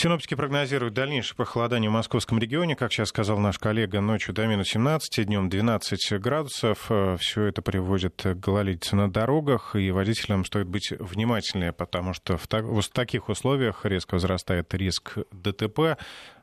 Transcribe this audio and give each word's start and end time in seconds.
Синоптики 0.00 0.34
прогнозируют 0.34 0.94
дальнейшее 0.94 1.34
похолодание 1.34 1.90
в 1.90 1.92
московском 1.92 2.38
регионе. 2.38 2.76
Как 2.76 2.92
сейчас 2.92 3.08
сказал 3.08 3.38
наш 3.38 3.58
коллега, 3.58 4.00
ночью 4.00 4.32
до 4.32 4.46
минус 4.46 4.68
17, 4.68 5.26
днем 5.26 5.48
12 5.48 6.20
градусов. 6.20 6.86
Э, 6.88 7.16
Все 7.18 7.46
это 7.46 7.62
приводит 7.62 8.22
к 8.22 8.34
гололедице 8.34 8.94
на 8.94 9.10
дорогах, 9.10 9.74
и 9.74 9.90
водителям 9.90 10.44
стоит 10.44 10.68
быть 10.68 10.92
внимательнее, 10.92 11.72
потому 11.72 12.14
что 12.14 12.36
в, 12.36 12.46
в 12.48 12.88
таких 12.90 13.28
условиях 13.28 13.84
резко 13.84 14.14
возрастает 14.14 14.72
риск 14.72 15.18
ДТП. 15.32 15.98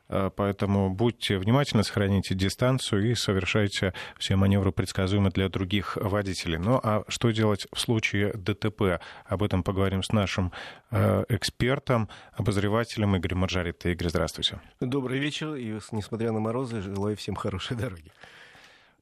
Э, 0.08 0.30
поэтому 0.34 0.90
будьте 0.90 1.38
внимательны, 1.38 1.84
сохраните 1.84 2.34
дистанцию 2.34 3.10
и 3.10 3.14
совершайте 3.14 3.92
все 4.18 4.36
маневры 4.36 4.72
предсказуемо 4.72 5.30
для 5.30 5.48
других 5.48 5.96
водителей. 5.96 6.58
Ну 6.58 6.80
а 6.82 7.04
что 7.08 7.30
делать 7.30 7.66
в 7.72 7.80
случае 7.80 8.32
ДТП? 8.34 9.00
Об 9.24 9.42
этом 9.42 9.62
поговорим 9.62 10.02
с 10.02 10.12
нашим 10.12 10.52
э, 10.90 11.24
экспертом, 11.28 12.08
обозревателем 12.32 13.16
Игорем 13.16 13.38
Маржаритто. 13.38 13.88
Игорь, 13.88 14.08
здравствуйте. 14.08 14.60
Добрый 14.80 15.18
вечер, 15.18 15.54
и 15.54 15.78
несмотря 15.92 16.32
на 16.32 16.40
морозы, 16.40 16.80
желаю 16.80 17.16
всем 17.16 17.34
хорошей 17.34 17.76
дороги. 17.76 18.12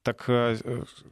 Так 0.05 0.25
э, 0.29 0.57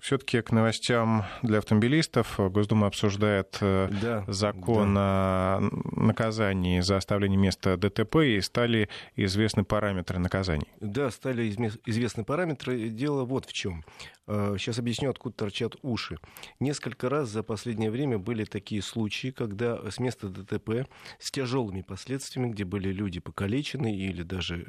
все-таки 0.01 0.43
к 0.43 0.53
новостям 0.53 1.25
для 1.43 1.59
автомобилистов. 1.59 2.39
Госдума 2.39 2.89
обсуждает 2.89 3.57
э, 3.63 3.89
да, 4.03 4.23
закон 4.29 4.95
да. 4.95 5.01
о 5.01 5.61
наказании 5.97 6.81
за 6.81 6.99
оставление 6.99 7.39
места 7.39 7.79
ДТП, 7.79 8.17
и 8.17 8.41
стали 8.43 8.91
известны 9.17 9.65
параметры 9.65 10.19
наказаний. 10.19 10.67
Да, 10.81 11.11
стали 11.11 11.49
известны 11.87 12.25
параметры. 12.25 12.91
Дело 12.91 13.25
вот 13.25 13.47
в 13.47 13.55
чем. 13.55 13.83
Сейчас 14.27 14.77
э, 14.77 14.83
объясню, 14.83 15.09
откуда 15.09 15.37
торчат 15.37 15.75
уши. 15.81 16.19
Несколько 16.61 17.09
раз 17.09 17.31
за 17.31 17.43
последнее 17.43 17.91
время 17.91 18.19
были 18.19 18.45
такие 18.45 18.83
случаи, 18.83 19.29
когда 19.29 19.91
с 19.91 19.99
места 20.01 20.29
ДТП 20.29 20.87
с 21.19 21.31
тяжелыми 21.31 21.81
последствиями, 21.81 22.51
где 22.51 22.67
были 22.67 22.93
люди 22.93 23.21
покалечены 23.21 23.97
или 23.97 24.23
даже 24.23 24.67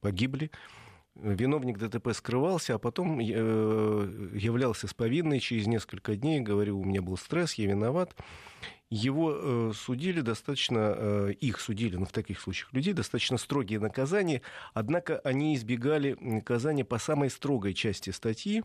погибли, 0.00 0.50
виновник 1.14 1.78
ДТП 1.78 2.12
скрывался, 2.12 2.74
а 2.74 2.78
потом 2.78 3.20
э, 3.20 3.22
являлся 3.22 4.86
с 4.86 4.94
повинной 4.94 5.40
через 5.40 5.66
несколько 5.66 6.16
дней, 6.16 6.40
говорил, 6.40 6.78
у 6.78 6.84
меня 6.84 7.02
был 7.02 7.16
стресс, 7.16 7.54
я 7.54 7.66
виноват. 7.66 8.16
Его 8.90 9.32
э, 9.34 9.72
судили 9.74 10.20
достаточно, 10.20 10.94
э, 10.94 11.32
их 11.40 11.60
судили, 11.60 11.96
но 11.96 12.04
в 12.04 12.12
таких 12.12 12.38
случаях 12.40 12.72
людей, 12.72 12.92
достаточно 12.92 13.38
строгие 13.38 13.80
наказания, 13.80 14.42
однако 14.74 15.18
они 15.20 15.54
избегали 15.54 16.16
наказания 16.20 16.84
по 16.84 16.98
самой 16.98 17.30
строгой 17.30 17.72
части 17.72 18.10
статьи, 18.10 18.62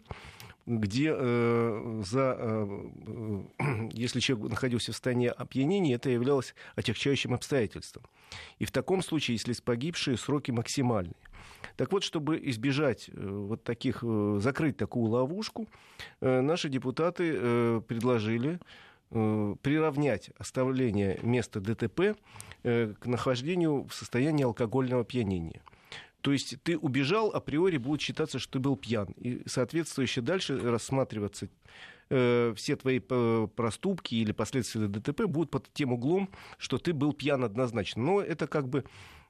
где 0.65 1.13
э, 1.17 2.01
за, 2.05 2.35
э, 2.37 3.43
если 3.93 4.19
человек 4.19 4.49
находился 4.49 4.91
в 4.91 4.95
состоянии 4.95 5.29
опьянения, 5.29 5.95
это 5.95 6.09
являлось 6.09 6.55
отягчающим 6.75 7.33
обстоятельством. 7.33 8.03
И 8.59 8.65
в 8.65 8.71
таком 8.71 9.01
случае, 9.01 9.35
если 9.35 9.53
с 9.53 9.61
погибшие, 9.61 10.17
сроки 10.17 10.51
максимальные. 10.51 11.15
Так 11.75 11.91
вот, 11.91 12.03
чтобы 12.03 12.39
избежать 12.49 13.09
э, 13.09 13.11
вот 13.13 13.63
таких, 13.63 13.99
э, 14.01 14.39
закрыть 14.41 14.77
такую 14.77 15.09
ловушку, 15.09 15.67
э, 16.21 16.41
наши 16.41 16.69
депутаты 16.69 17.81
предложили 17.81 18.59
приравнять 19.09 20.31
оставление 20.37 21.17
места 21.21 21.61
ДТП 21.61 22.17
к 22.63 23.05
нахождению 23.05 23.87
в 23.87 23.93
состоянии 23.93 24.43
алкогольного 24.43 25.03
опьянения. 25.03 25.61
То 26.19 26.33
есть 26.33 26.61
ты 26.63 26.77
убежал, 26.77 27.29
априори 27.29 27.77
будет 27.77 28.01
считаться, 28.01 28.37
что 28.37 28.53
ты 28.53 28.59
был 28.59 28.75
пьян. 28.75 29.07
И 29.15 29.43
соответствующе 29.45 30.19
дальше 30.19 30.59
рассматриваться 30.59 31.47
все 32.09 32.75
твои 32.75 32.99
проступки 32.99 34.15
или 34.15 34.33
последствия 34.33 34.87
ДТП 34.87 35.21
будут 35.21 35.51
под 35.51 35.71
тем 35.73 35.93
углом, 35.93 36.29
что 36.57 36.77
ты 36.77 36.91
был 36.91 37.13
пьян 37.13 37.45
однозначно. 37.45 38.03
Но 38.03 38.19
это 38.19 38.45
как 38.45 38.67
бы 38.67 38.83
Э, 38.83 38.83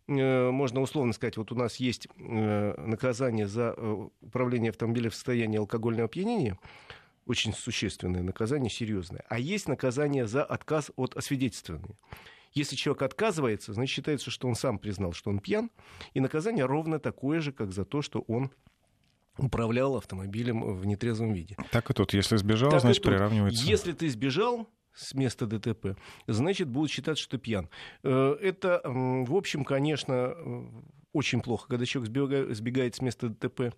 можно 0.08 0.82
условно 0.82 1.14
сказать, 1.14 1.38
вот 1.38 1.52
у 1.52 1.56
нас 1.56 1.78
есть 1.78 2.08
э, 2.18 2.74
наказание 2.78 3.48
за 3.48 3.74
э, 3.76 4.08
управление 4.22 4.70
автомобилем 4.70 5.12
в 5.12 5.16
состоянии 5.16 5.58
алкогольного 5.58 6.06
опьянения, 6.06 6.58
очень 7.26 7.54
существенное 7.54 8.24
наказание, 8.24 8.70
серьезное. 8.70 9.26
А 9.28 9.38
есть 9.38 9.68
наказание 9.68 10.26
за 10.26 10.44
отказ 10.44 10.92
от 10.96 11.16
освидетельствования. 11.16 11.98
Если 12.54 12.76
человек 12.76 13.02
отказывается, 13.02 13.74
значит 13.74 13.96
считается, 13.96 14.32
что 14.32 14.48
он 14.48 14.56
сам 14.56 14.80
признал, 14.80 15.12
что 15.12 15.30
он 15.30 15.40
пьян, 15.40 15.70
и 16.14 16.22
наказание 16.22 16.66
ровно 16.66 17.00
такое 17.00 17.42
же, 17.42 17.52
как 17.52 17.74
за 17.74 17.84
то, 17.84 18.02
что 18.02 18.22
он 18.22 18.52
управлял 19.38 19.98
автомобилем 19.98 20.76
в 20.76 20.86
нетрезвом 20.86 21.34
виде. 21.34 21.58
Так 21.72 21.90
и 21.92 21.94
тут, 21.94 22.14
если 22.14 22.38
сбежал, 22.38 22.72
так 22.72 22.82
значит 22.82 23.04
приравнивается. 23.04 23.64
Если 23.66 23.92
ты 23.92 24.10
сбежал, 24.10 24.68
с 24.98 25.14
места 25.14 25.46
ДТП, 25.46 25.98
значит, 26.28 26.68
будут 26.68 26.92
считать, 26.92 27.18
что 27.18 27.38
пьян. 27.38 27.70
Э, 28.04 28.36
это, 28.42 28.82
в 28.84 29.36
общем, 29.36 29.64
конечно, 29.64 30.34
э, 30.36 30.66
очень 31.14 31.42
плохо, 31.42 31.68
когда 31.70 31.86
человек 31.86 32.56
сбегает 32.56 32.96
с 32.96 33.02
места 33.02 33.30
ДТП. 33.30 33.74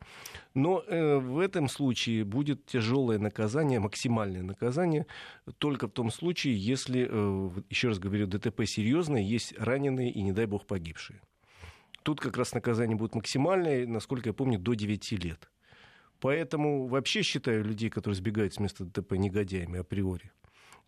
Но 0.54 0.84
э, 0.88 1.18
в 1.18 1.40
этом 1.40 1.68
случае 1.68 2.24
будет 2.24 2.66
тяжелое 2.66 3.20
наказание, 3.20 3.80
максимальное 3.80 4.44
наказание, 4.44 5.06
только 5.58 5.88
в 5.88 5.92
том 5.92 6.12
случае, 6.12 6.58
если, 6.58 7.00
еще 7.70 7.90
раз 7.90 8.00
говорю, 8.00 8.28
ДТП 8.28 8.66
серьезное, 8.66 9.22
есть 9.22 9.58
раненые 9.58 10.12
и, 10.12 10.22
не 10.22 10.32
дай 10.32 10.46
бог, 10.46 10.66
погибшие. 10.66 11.22
Тут 12.04 12.22
как 12.22 12.38
раз 12.38 12.54
наказание 12.54 12.98
будет 12.98 13.14
максимальное, 13.14 13.86
насколько 13.86 14.30
я 14.30 14.34
помню, 14.34 14.58
до 14.58 14.74
9 14.74 15.12
лет. 15.24 15.50
Поэтому 16.20 16.88
вообще 16.88 17.22
считаю 17.22 17.64
людей, 17.64 17.90
которые 17.90 18.18
сбегают 18.18 18.54
с 18.54 18.60
места 18.60 18.84
ДТП, 18.86 19.14
негодяями 19.14 19.80
априори. 19.80 20.32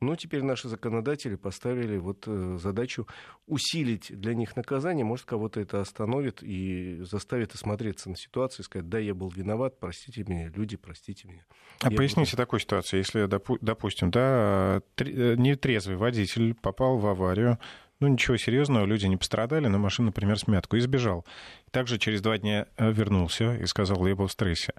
Но 0.01 0.16
теперь 0.16 0.41
наши 0.41 0.67
законодатели 0.67 1.35
поставили 1.35 1.97
вот 1.97 2.23
э, 2.25 2.57
задачу 2.59 3.07
усилить 3.45 4.07
для 4.09 4.34
них 4.34 4.56
наказание. 4.56 5.06
Может, 5.06 5.28
кого-то 5.28 5.59
это 5.59 5.79
остановит 5.79 6.41
и 6.41 7.01
заставит 7.03 7.53
осмотреться 7.53 8.09
на 8.09 8.16
ситуацию 8.16 8.63
и 8.63 8.66
сказать, 8.66 8.90
да, 8.90 8.97
я 8.97 9.13
был 9.13 9.29
виноват, 9.29 9.79
простите 9.79 10.23
меня, 10.28 10.50
люди, 10.50 10.75
простите 10.75 11.28
меня. 11.28 11.45
А 11.81 11.91
я 11.91 11.95
поясните 11.95 12.31
буду... 12.31 12.38
такую 12.38 12.59
ситуацию. 12.59 12.97
Если, 12.97 13.29
допустим, 13.61 14.09
да, 14.09 14.81
э, 14.97 15.35
нетрезвый 15.38 15.97
водитель 15.97 16.56
попал 16.56 16.97
в 16.97 17.06
аварию, 17.06 17.59
ну, 18.00 18.07
ничего 18.07 18.35
серьезного, 18.38 18.85
люди 18.85 19.06
не 19.06 19.17
пострадали, 19.17 19.67
но 19.67 19.78
машина, 19.78 20.07
например, 20.07 20.40
смятку, 20.40 20.78
и 20.78 20.79
сбежал. 20.79 21.28
Также 21.69 22.00
через 22.00 22.22
два 22.22 22.40
дня 22.40 22.66
э, 22.75 22.91
вернулся 22.91 23.56
и 23.56 23.67
сказал, 23.67 24.03
я 24.07 24.16
был 24.16 24.25
в 24.25 24.31
стрессе. 24.31 24.73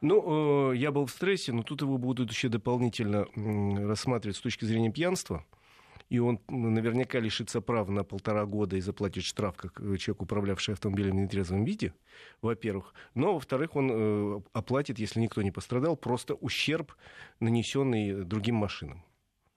Ну, 0.00 0.72
э, 0.72 0.76
я 0.76 0.92
был 0.92 1.06
в 1.06 1.10
стрессе, 1.10 1.52
но 1.52 1.62
тут 1.62 1.82
его 1.82 1.98
будут 1.98 2.30
еще 2.30 2.48
дополнительно 2.48 3.26
рассматривать 3.88 4.36
с 4.36 4.40
точки 4.40 4.64
зрения 4.64 4.90
пьянства. 4.90 5.44
И 6.08 6.20
он 6.20 6.40
наверняка 6.48 7.18
лишится 7.18 7.60
права 7.60 7.90
на 7.90 8.04
полтора 8.04 8.44
года 8.46 8.76
и 8.76 8.80
заплатит 8.80 9.24
штраф, 9.24 9.56
как 9.56 9.80
э, 9.80 9.96
человек, 9.96 10.22
управлявший 10.22 10.74
автомобилем 10.74 11.12
в 11.12 11.20
нетрезвом 11.20 11.64
виде, 11.64 11.94
во-первых. 12.42 12.94
Но, 13.14 13.34
во-вторых, 13.34 13.74
он 13.74 13.90
э, 13.90 14.40
оплатит, 14.52 14.98
если 14.98 15.18
никто 15.20 15.42
не 15.42 15.50
пострадал, 15.50 15.96
просто 15.96 16.34
ущерб, 16.34 16.92
нанесенный 17.40 18.24
другим 18.24 18.54
машинам. 18.56 19.02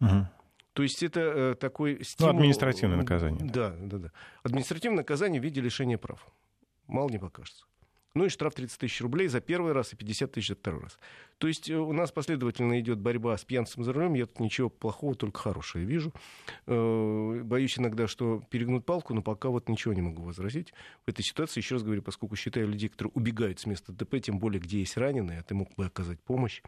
Угу. 0.01 0.27
То 0.73 0.83
есть 0.83 1.03
это 1.03 1.55
такой 1.55 2.03
стимул... 2.03 2.33
Ну, 2.33 2.39
административное 2.39 2.97
наказание. 2.97 3.47
Да, 3.47 3.75
да, 3.77 3.97
да. 3.97 4.11
Административное 4.43 4.99
наказание 4.99 5.41
в 5.41 5.43
виде 5.43 5.61
лишения 5.61 5.97
прав. 5.97 6.25
Мало 6.87 7.09
не 7.09 7.19
покажется. 7.19 7.65
Ну 8.15 8.25
и 8.25 8.29
штраф 8.29 8.55
30 8.55 8.79
тысяч 8.79 9.01
рублей 9.01 9.27
за 9.27 9.39
первый 9.39 9.71
раз 9.71 9.93
и 9.93 9.95
50 9.95 10.31
тысяч 10.31 10.49
за 10.49 10.55
второй 10.55 10.81
раз. 10.81 10.97
То 11.37 11.47
есть 11.47 11.69
э, 11.69 11.77
у 11.77 11.93
нас 11.93 12.11
последовательно 12.11 12.79
идет 12.79 12.97
борьба 12.99 13.37
с 13.37 13.45
пьянством 13.45 13.83
за 13.83 13.93
рулем. 13.93 14.15
Я 14.15 14.25
тут 14.25 14.39
ничего 14.39 14.69
плохого, 14.69 15.13
только 15.15 15.39
хорошее 15.39 15.85
вижу. 15.85 16.11
Э, 16.65 17.41
боюсь 17.43 17.77
иногда, 17.77 18.07
что 18.07 18.41
перегнут 18.49 18.85
палку, 18.85 19.13
но 19.13 19.21
пока 19.21 19.49
вот 19.49 19.69
ничего 19.69 19.93
не 19.93 20.01
могу 20.01 20.23
возразить. 20.23 20.73
В 21.05 21.09
этой 21.09 21.23
ситуации, 21.23 21.59
еще 21.59 21.75
раз 21.75 21.83
говорю, 21.83 22.01
поскольку 22.01 22.35
считаю 22.35 22.67
людей, 22.67 22.89
которые 22.89 23.11
убегают 23.13 23.59
с 23.59 23.65
места 23.67 23.91
ДП, 23.91 24.19
тем 24.21 24.39
более, 24.39 24.59
где 24.59 24.79
есть 24.79 24.97
раненые, 24.97 25.39
а 25.39 25.43
ты 25.43 25.53
мог 25.53 25.73
бы 25.75 25.85
оказать 25.85 26.19
помощь, 26.19 26.61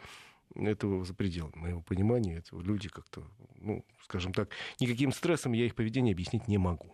этого 0.55 1.05
за 1.05 1.13
пределами 1.13 1.55
моего 1.55 1.81
понимания. 1.81 2.37
Это 2.37 2.57
люди 2.59 2.89
как-то, 2.89 3.23
ну, 3.55 3.85
скажем 4.03 4.33
так, 4.33 4.49
никаким 4.79 5.11
стрессом 5.11 5.53
я 5.53 5.65
их 5.65 5.75
поведение 5.75 6.13
объяснить 6.13 6.47
не 6.47 6.57
могу. 6.57 6.93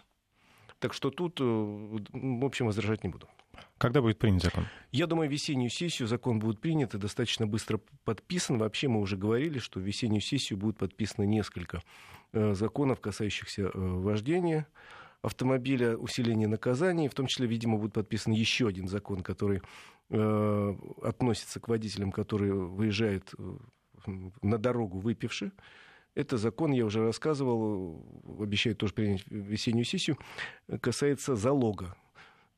Так 0.79 0.93
что 0.93 1.09
тут, 1.09 1.39
э, 1.41 1.43
в 1.43 2.45
общем, 2.45 2.67
возражать 2.67 3.03
не 3.03 3.09
буду. 3.09 3.27
Когда 3.77 4.01
будет 4.01 4.19
принят 4.19 4.43
закон? 4.43 4.65
Я 4.91 5.07
думаю, 5.07 5.29
весеннюю 5.29 5.69
сессию 5.69 6.07
закон 6.07 6.39
будет 6.39 6.59
принят 6.59 6.93
и 6.93 6.97
достаточно 6.97 7.47
быстро 7.47 7.79
подписан. 8.05 8.57
Вообще 8.57 8.87
мы 8.87 8.99
уже 8.99 9.17
говорили, 9.17 9.59
что 9.59 9.79
в 9.79 9.83
весеннюю 9.83 10.21
сессию 10.21 10.57
будет 10.57 10.77
подписано 10.77 11.25
несколько 11.25 11.81
э, 12.33 12.53
законов, 12.53 12.99
касающихся 12.99 13.63
э, 13.63 13.69
вождения 13.73 14.67
автомобиля, 15.21 15.97
усиления 15.97 16.47
наказаний. 16.47 17.07
В 17.07 17.13
том 17.15 17.27
числе, 17.27 17.47
видимо, 17.47 17.77
будет 17.77 17.93
подписан 17.93 18.33
еще 18.33 18.67
один 18.67 18.87
закон, 18.87 19.21
который 19.21 19.61
э, 20.09 20.75
относится 21.01 21.59
к 21.59 21.67
водителям, 21.67 22.11
которые 22.11 22.53
выезжают 22.53 23.33
на 24.41 24.57
дорогу 24.57 24.99
выпивши. 24.99 25.51
Это 26.17 26.37
закон, 26.37 26.71
я 26.71 26.85
уже 26.85 27.03
рассказывал, 27.03 28.05
обещаю 28.39 28.75
тоже 28.75 28.93
принять 28.93 29.23
весеннюю 29.27 29.85
сессию, 29.85 30.17
касается 30.81 31.35
залога 31.35 31.95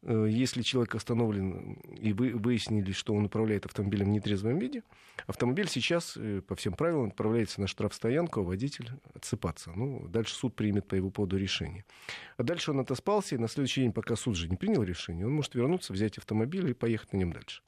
Э, 0.01 0.27
если 0.29 0.61
человек 0.61 0.95
остановлен 0.95 1.73
и 2.00 2.13
вы 2.13 2.31
выяснили, 2.31 2.91
что 2.91 3.13
он 3.13 3.25
управляет 3.25 3.65
автомобилем 3.65 4.07
в 4.07 4.09
нетрезвом 4.09 4.57
виде, 4.57 4.83
автомобиль 5.27 5.67
сейчас 5.67 6.15
э, 6.15 6.41
по 6.41 6.56
всем 6.56 6.73
правилам 6.73 7.09
отправляется 7.09 7.59
на 7.61 7.67
штрафстоянку, 7.67 8.39
а 8.39 8.44
водитель 8.44 8.91
отсыпаться. 9.13 9.71
Ну, 9.75 10.07
дальше 10.07 10.35
суд 10.35 10.56
примет 10.56 10.88
по 10.88 10.95
его 10.95 11.09
поводу 11.09 11.38
решение. 11.38 11.85
А 12.38 12.44
дальше 12.44 12.71
он 12.71 12.79
отоспался, 12.79 13.35
и 13.35 13.38
на 13.38 13.47
следующий 13.47 13.81
день, 13.81 13.91
пока 13.91 14.15
суд 14.15 14.35
же 14.35 14.47
не 14.50 14.56
принял 14.56 14.83
решение, 14.83 15.25
он 15.25 15.33
может 15.33 15.56
вернуться, 15.56 15.94
взять 15.94 16.17
автомобиль 16.17 16.69
и 16.69 16.73
поехать 16.73 17.11
на 17.13 17.17
нем 17.17 17.33
дальше. 17.33 17.61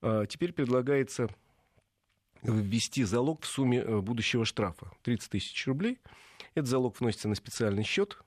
А 0.00 0.26
теперь 0.26 0.52
предлагается 0.52 1.28
ввести 2.42 3.04
залог 3.04 3.42
в 3.42 3.46
сумме 3.46 3.78
э, 3.78 4.00
будущего 4.00 4.44
штрафа 4.44 4.90
30 5.02 5.30
тысяч 5.30 5.66
рублей. 5.66 5.98
Этот 6.54 6.68
залог 6.68 7.00
вносится 7.00 7.28
на 7.28 7.34
специальный 7.34 7.84
счет, 7.84 8.18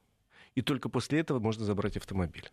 и 0.56 0.62
только 0.62 0.90
после 0.90 1.20
этого 1.20 1.40
можно 1.40 1.66
забрать 1.66 1.98
автомобиль. 1.98 2.50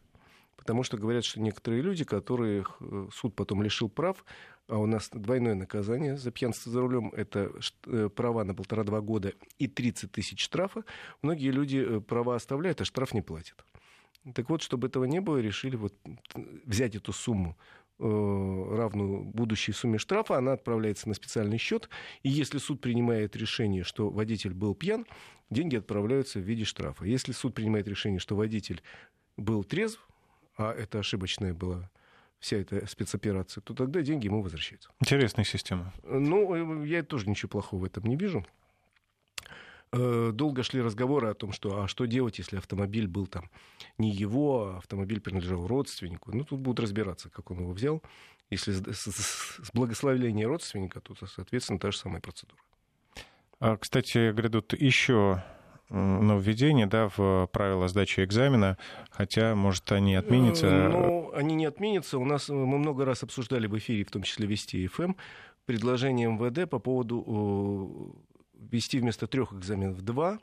Потому 0.57 0.83
что 0.83 0.97
говорят, 0.97 1.25
что 1.25 1.41
некоторые 1.41 1.83
люди, 1.83 2.05
которых 2.05 2.77
э, 2.81 3.09
суд 3.13 3.35
потом 3.35 3.63
лишил 3.63 3.89
прав, 3.89 4.25
а 4.69 4.79
у 4.79 4.87
нас 4.87 5.09
двойное 5.13 5.55
наказание 5.55 6.17
за 6.17 6.31
пьянство 6.31 6.71
за 6.71 6.81
рулем, 6.81 7.13
это 7.17 7.53
э, 7.87 8.09
права 8.15 8.45
на 8.45 8.55
полтора-два 8.55 9.01
года 9.01 9.33
и 9.59 9.67
30 9.67 10.13
тысяч 10.13 10.43
штрафа, 10.43 10.85
многие 11.23 11.51
люди 11.51 12.01
права 12.01 12.37
оставляют, 12.37 12.81
а 12.81 12.85
штраф 12.85 13.15
не 13.15 13.23
платят. 13.23 13.65
Так 14.35 14.51
вот, 14.51 14.63
чтобы 14.63 14.87
этого 14.87 15.05
не 15.05 15.21
было, 15.21 15.39
решили 15.39 15.75
вот 15.75 15.95
взять 16.65 16.95
эту 16.95 17.13
сумму 17.13 17.59
равную 18.03 19.23
будущей 19.23 19.73
сумме 19.73 19.99
штрафа, 19.99 20.37
она 20.37 20.53
отправляется 20.53 21.09
на 21.09 21.15
специальный 21.15 21.59
счет, 21.59 21.89
и 22.23 22.29
если 22.29 22.59
суд 22.59 22.81
принимает 22.81 23.37
решение, 23.37 23.85
что 23.85 24.11
водитель 24.11 24.55
был 24.55 24.75
пьян, 24.75 25.07
деньги 25.51 25.77
отправляются 25.77 26.41
в 26.41 26.43
виде 26.43 26.65
штрафа. 26.65 27.05
Если 27.05 27.33
суд 27.33 27.55
принимает 27.55 27.87
решение, 27.87 28.19
что 28.19 28.35
водитель 28.35 28.83
был 29.37 29.65
трезв, 29.65 30.07
а 30.57 30.73
это 30.73 30.99
ошибочная 30.99 31.55
была 31.55 31.91
вся 32.39 32.57
эта 32.57 32.87
спецоперация, 32.89 33.63
то 33.63 33.73
тогда 33.73 34.03
деньги 34.03 34.27
ему 34.27 34.43
возвращаются. 34.43 34.91
Интересная 35.01 35.45
система. 35.45 35.93
Ну, 36.03 36.83
я 36.83 37.05
тоже 37.05 37.31
ничего 37.31 37.49
плохого 37.49 37.83
в 37.83 37.85
этом 37.85 38.05
не 38.05 38.17
вижу. 38.17 38.45
Э, 39.95 40.31
долго 40.33 40.63
шли 40.63 40.81
разговоры 40.81 41.29
о 41.29 41.35
том, 41.35 41.53
что 41.53 41.83
а 41.83 41.89
что 41.89 42.07
делать, 42.07 42.39
если 42.39 42.57
автомобиль 42.57 43.07
был 43.07 43.27
там 43.27 43.51
не 43.99 44.11
его, 44.11 44.69
а 44.69 44.79
автомобиль 44.79 45.21
принадлежал 45.21 45.67
родственнику. 45.67 46.35
Ну, 46.35 46.45
тут 46.45 46.61
будут 46.61 46.81
разбираться, 46.81 47.29
как 47.29 47.51
он 47.51 47.61
его 47.61 47.73
взял. 47.73 48.03
Если 48.49 48.73
с, 48.73 49.71
благословения 49.75 50.49
родственника, 50.49 51.01
то, 51.01 51.15
соответственно, 51.27 51.79
та 51.79 51.91
же 51.91 51.99
самая 51.99 52.23
процедура. 52.23 52.59
А, 53.61 53.77
кстати, 53.77 54.33
грядут 54.33 54.73
еще 54.73 55.43
нововведения 55.91 56.87
да, 56.87 57.11
в 57.15 57.49
правила 57.53 57.87
сдачи 57.87 58.25
экзамена, 58.25 58.79
хотя, 59.11 59.55
может, 59.55 59.93
они 59.93 60.15
отменятся? 60.15 60.69
Э, 60.69 60.89
ну, 60.89 61.33
они 61.35 61.55
не 61.55 61.67
отменятся. 61.67 62.17
У 62.17 62.25
нас 62.25 62.49
мы 62.49 62.79
много 62.79 63.05
раз 63.05 63.25
обсуждали 63.25 63.67
в 63.67 63.77
эфире, 63.77 64.05
в 64.05 64.11
том 64.11 64.23
числе 64.23 64.47
Вести 64.47 64.87
ФМ, 64.87 65.13
предложение 65.67 66.31
МВД 66.31 66.69
по 66.69 66.79
поводу 66.79 68.17
вести 68.71 68.99
вместо 68.99 69.27
трех 69.27 69.53
экзаменов 69.53 70.03
два. 70.03 70.39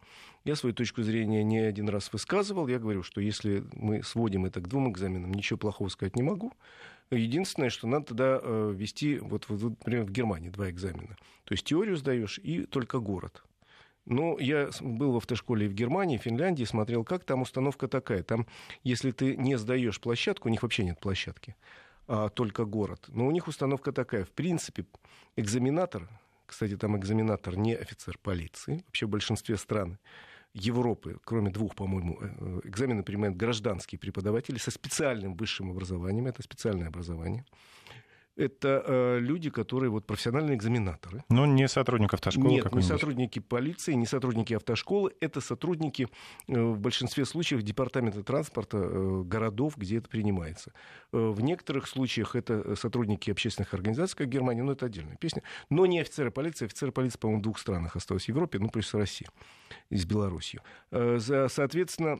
Я 0.45 0.55
свою 0.55 0.73
точку 0.73 1.03
зрения 1.03 1.43
не 1.43 1.59
один 1.59 1.89
раз 1.89 2.11
высказывал. 2.11 2.67
Я 2.67 2.79
говорю, 2.79 3.03
что 3.03 3.21
если 3.21 3.63
мы 3.73 4.03
сводим 4.03 4.45
это 4.45 4.61
к 4.61 4.67
двум 4.67 4.91
экзаменам, 4.91 5.33
ничего 5.33 5.57
плохого 5.57 5.89
сказать 5.89 6.15
не 6.15 6.23
могу. 6.23 6.53
Единственное, 7.11 7.69
что 7.69 7.87
надо 7.87 8.07
тогда 8.07 8.39
э, 8.41 8.73
вести, 8.75 9.17
вот, 9.17 9.49
например, 9.49 10.03
в 10.03 10.11
Германии 10.11 10.49
два 10.49 10.69
экзамена. 10.69 11.17
То 11.43 11.53
есть 11.53 11.65
теорию 11.65 11.97
сдаешь 11.97 12.39
и 12.43 12.65
только 12.65 12.99
город. 12.99 13.43
Ну, 14.05 14.37
я 14.39 14.69
был 14.81 15.11
в 15.11 15.17
автошколе 15.17 15.67
в 15.67 15.73
Германии, 15.73 16.17
в 16.17 16.23
Финляндии, 16.23 16.63
смотрел, 16.63 17.03
как 17.03 17.25
там 17.25 17.41
установка 17.41 17.87
такая. 17.87 18.23
Там, 18.23 18.47
если 18.83 19.11
ты 19.11 19.35
не 19.37 19.57
сдаешь 19.57 19.99
площадку, 19.99 20.47
у 20.47 20.51
них 20.51 20.63
вообще 20.63 20.83
нет 20.83 20.99
площадки, 20.99 21.55
а 22.07 22.29
только 22.29 22.65
город. 22.65 23.05
Но 23.07 23.27
у 23.27 23.31
них 23.31 23.47
установка 23.47 23.91
такая. 23.91 24.23
В 24.23 24.31
принципе, 24.31 24.85
экзаменатор, 25.35 26.07
кстати, 26.49 26.75
там 26.77 26.97
экзаменатор 26.97 27.55
не 27.55 27.75
офицер 27.75 28.17
полиции, 28.17 28.83
вообще 28.87 29.05
в 29.05 29.09
большинстве 29.09 29.55
стран 29.55 29.99
Европы, 30.53 31.19
кроме 31.23 31.51
двух, 31.51 31.75
по-моему, 31.75 32.17
э, 32.19 32.61
экзамены 32.63 33.03
принимают 33.03 33.37
гражданские 33.37 33.99
преподаватели 33.99 34.57
со 34.57 34.71
специальным 34.71 35.35
высшим 35.35 35.69
образованием, 35.69 36.25
это 36.25 36.41
специальное 36.41 36.87
образование 36.87 37.45
это 38.39 38.83
э, 38.85 39.19
люди, 39.19 39.49
которые 39.49 39.89
вот 39.89 40.05
профессиональные 40.05 40.55
экзаменаторы. 40.55 41.23
Но 41.29 41.45
не 41.45 41.67
сотрудник 41.67 42.13
автошколы 42.13 42.49
Нет, 42.49 42.73
не 42.73 42.81
сотрудники 42.81 43.39
полиции, 43.39 43.93
не 43.93 44.05
сотрудники 44.05 44.53
автошколы. 44.53 45.13
Это 45.19 45.41
сотрудники 45.41 46.07
э, 46.47 46.59
в 46.59 46.79
большинстве 46.79 47.25
случаев 47.25 47.61
департамента 47.61 48.23
транспорта 48.23 48.77
э, 48.77 49.23
городов, 49.25 49.75
где 49.77 49.97
это 49.97 50.07
принимается. 50.07 50.71
Э, 51.11 51.17
в 51.17 51.41
некоторых 51.41 51.87
случаях 51.87 52.35
это 52.35 52.75
сотрудники 52.75 53.29
общественных 53.29 53.73
организаций, 53.73 54.17
как 54.17 54.29
Германия, 54.29 54.63
но 54.63 54.71
это 54.71 54.85
отдельная 54.85 55.17
песня. 55.17 55.43
Но 55.69 55.85
не 55.85 55.99
офицеры 55.99 56.31
полиции. 56.31 56.65
Офицеры 56.65 56.93
полиции, 56.93 57.17
по-моему, 57.17 57.41
в 57.41 57.43
двух 57.43 57.59
странах 57.59 57.97
осталось 57.97 58.25
в 58.25 58.29
Европе, 58.29 58.59
ну, 58.59 58.69
плюс 58.69 58.93
Россия, 58.93 59.29
и 59.89 59.97
с 59.97 60.05
Белоруссией. 60.05 60.61
Э, 60.91 61.19
соответственно, 61.49 62.19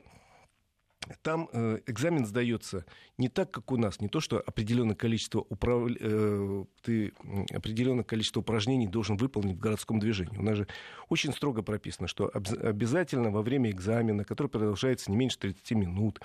там 1.22 1.50
э, 1.51 1.80
экзамен 1.88 2.25
сдается 2.25 2.86
не 3.18 3.30
так, 3.30 3.51
как 3.51 3.72
у 3.72 3.78
нас, 3.78 4.00
не 4.01 4.10
то, 4.10 4.19
что 4.19 4.40
определенное 4.40 4.96
количество, 4.96 5.40
управ... 5.50 5.90
э, 6.00 6.66
ты 6.81 7.13
определенное 7.51 8.04
количество 8.04 8.42
упражнений 8.42 8.88
должен 8.88 9.18
выполнить 9.18 9.57
в 9.57 9.60
городском 9.60 10.00
движении. 10.00 10.38
У 10.38 10.44
нас 10.44 10.57
же 10.57 10.68
очень 11.07 11.34
строго 11.34 11.62
прописано, 11.62 12.07
что 12.07 12.30
обязательно 12.30 13.31
во 13.31 13.42
время 13.42 13.72
экзамена, 13.72 14.24
который 14.24 14.48
продолжается 14.48 15.10
не 15.12 15.18
меньше 15.18 15.40
30 15.40 15.72
минут, 15.72 16.19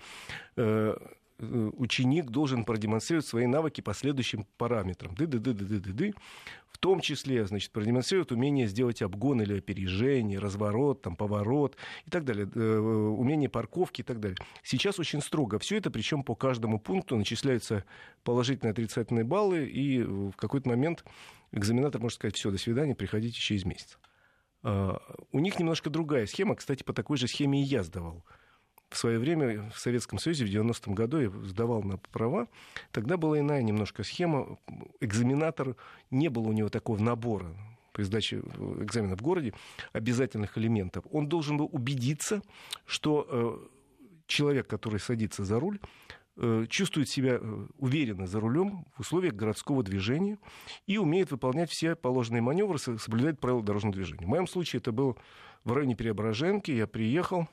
э, 0.57 0.97
ученик 1.39 2.31
должен 2.31 2.65
продемонстрировать 2.65 3.27
свои 3.27 3.47
навыки 3.47 3.81
по 3.81 3.95
следующим 3.95 4.47
параметрам. 4.57 5.15
Ды 5.15 5.25
-ды 5.25 5.39
-ды 5.39 5.53
-ды 5.53 5.67
-ды 5.67 5.81
-ды 5.81 5.93
-ды. 5.93 6.15
В 6.69 6.79
том 6.79 7.01
числе, 7.01 7.47
значит, 7.47 7.71
продемонстрировать 7.73 8.33
умение 8.33 8.67
сделать 8.67 9.01
обгон 9.01 9.41
или 9.41 9.59
опережение, 9.59 10.39
разворот, 10.39 11.03
там, 11.03 11.17
поворот 11.17 11.77
и 12.05 12.11
так 12.11 12.25
далее, 12.25 12.49
э, 12.53 12.79
умение 12.79 13.49
парковки 13.49 14.01
и 14.01 14.05
так 14.05 14.21
далее. 14.21 14.37
Сейчас 14.63 14.99
очень 14.99 15.23
строго 15.23 15.59
все 15.59 15.77
это, 15.79 15.91
причем 15.91 16.25
по 16.25 16.35
каждому 16.35 16.79
пункту 16.79 17.17
начисляются 17.17 17.85
положительные 18.23 18.73
отрицательные 18.73 19.25
баллы, 19.25 19.67
и 19.67 20.03
в 20.03 20.35
какой-то 20.37 20.69
момент 20.69 21.05
экзаменатор 21.53 22.01
может 22.01 22.17
сказать, 22.17 22.37
все, 22.37 22.51
до 22.51 22.59
свидания, 22.59 22.95
приходите 22.95 23.39
через 23.39 23.65
месяц. 23.65 23.99
А, 24.63 25.01
у 25.31 25.39
них 25.39 25.59
немножко 25.59 25.91
другая 25.91 26.27
схема. 26.27 26.57
Кстати, 26.57 26.83
по 26.83 26.93
такой 26.93 27.17
же 27.17 27.29
схеме 27.29 27.63
и 27.63 27.65
я 27.65 27.83
сдавал 27.83 28.25
в 28.91 28.97
свое 28.97 29.19
время 29.19 29.71
в 29.71 29.79
Советском 29.79 30.19
Союзе 30.19 30.45
в 30.45 30.49
90-м 30.49 30.95
году 30.95 31.19
я 31.19 31.31
сдавал 31.47 31.83
на 31.83 31.99
права. 31.99 32.49
Тогда 32.93 33.17
была 33.17 33.41
иная 33.41 33.63
немножко 33.63 34.05
схема. 34.05 34.59
Экзаменатор, 35.01 35.77
не 36.11 36.29
было 36.29 36.49
у 36.49 36.53
него 36.53 36.69
такого 36.69 36.99
набора 36.99 37.55
при 37.95 38.03
сдаче 38.03 38.43
экзамена 38.81 39.17
в 39.17 39.23
городе 39.23 39.55
обязательных 39.93 40.59
элементов. 40.59 41.05
Он 41.13 41.29
должен 41.29 41.57
был 41.57 41.69
убедиться, 41.73 42.43
что 42.87 43.27
э, 43.29 43.59
человек, 44.27 44.67
который 44.67 44.99
садится 44.99 45.45
за 45.45 45.61
руль, 45.61 45.79
э, 46.37 46.67
чувствует 46.69 47.09
себя 47.09 47.39
э, 47.41 47.67
уверенно 47.79 48.27
за 48.27 48.41
рулем 48.41 48.85
в 48.97 49.01
условиях 49.01 49.35
городского 49.35 49.85
движения 49.85 50.39
и 50.89 50.99
умеет 50.99 51.31
выполнять 51.31 51.71
все 51.71 51.95
положенные 51.95 52.43
маневры, 52.43 52.79
соблюдать 52.79 53.39
правила 53.39 53.63
дорожного 53.63 53.95
движения. 53.95 54.27
В 54.27 54.29
моем 54.29 54.49
случае 54.49 54.81
это 54.81 54.91
был 54.91 55.17
в 55.63 55.73
районе 55.73 55.95
Преображенки. 55.95 56.73
Я 56.73 56.89
приехал, 56.89 57.49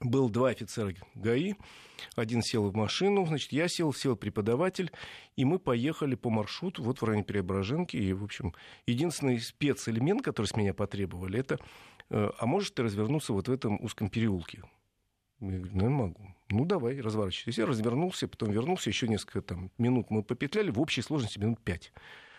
был 0.00 0.28
два 0.28 0.50
офицера 0.50 0.92
ГАИ, 1.14 1.54
один 2.14 2.42
сел 2.42 2.68
в 2.70 2.74
машину, 2.74 3.26
значит, 3.26 3.52
я 3.52 3.68
сел, 3.68 3.92
сел 3.92 4.16
преподаватель, 4.16 4.90
и 5.36 5.44
мы 5.44 5.58
поехали 5.58 6.14
по 6.14 6.30
маршруту 6.30 6.82
вот 6.82 7.00
в 7.00 7.04
районе 7.04 7.24
Преображенки, 7.24 7.96
и, 7.96 8.12
в 8.12 8.24
общем, 8.24 8.54
единственный 8.86 9.40
спецэлемент, 9.40 10.22
который 10.22 10.46
с 10.46 10.56
меня 10.56 10.74
потребовали, 10.74 11.38
это, 11.38 11.58
э, 12.10 12.30
а 12.38 12.46
можешь 12.46 12.70
ты 12.70 12.82
развернуться 12.82 13.32
вот 13.32 13.48
в 13.48 13.52
этом 13.52 13.82
узком 13.82 14.08
переулке? 14.08 14.62
Я 15.40 15.58
говорю, 15.58 15.70
ну, 15.74 15.90
могу. 15.90 16.34
Ну, 16.48 16.64
давай, 16.64 17.00
разворачивайся. 17.00 17.62
Я 17.62 17.66
развернулся, 17.66 18.28
потом 18.28 18.50
вернулся, 18.50 18.88
еще 18.88 19.08
несколько 19.08 19.42
там, 19.42 19.70
минут 19.78 20.10
мы 20.10 20.22
попетляли, 20.22 20.70
в 20.70 20.80
общей 20.80 21.02
сложности 21.02 21.38
минут 21.38 21.60
пять. 21.60 21.92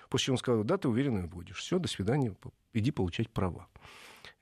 После 0.09 0.25
чего 0.25 0.33
он 0.35 0.37
сказал, 0.39 0.63
да, 0.63 0.77
ты 0.77 0.87
уверенно 0.87 1.27
будешь. 1.27 1.57
Все, 1.57 1.77
до 1.77 1.87
свидания, 1.87 2.33
иди 2.73 2.91
получать 2.91 3.29
права. 3.29 3.67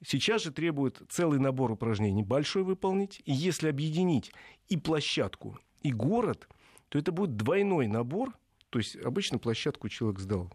Сейчас 0.05 0.43
же 0.43 0.51
требует 0.51 1.01
целый 1.09 1.39
набор 1.39 1.71
упражнений 1.71 2.21
большой 2.21 2.63
выполнить. 2.63 3.23
И 3.25 3.33
если 3.33 3.69
объединить 3.69 4.31
и 4.67 4.77
площадку, 4.77 5.57
и 5.81 5.91
город, 5.91 6.47
то 6.89 6.99
это 6.99 7.11
будет 7.11 7.35
двойной 7.35 7.87
набор. 7.87 8.33
То 8.69 8.77
есть 8.77 8.95
обычно 8.97 9.39
площадку 9.39 9.89
человек 9.89 10.19
сдал. 10.19 10.53